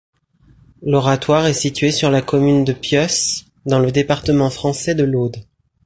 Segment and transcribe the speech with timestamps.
[0.81, 5.37] L'oratoire est situé sur la commune de Pieusse, dans le département français de l'Aude.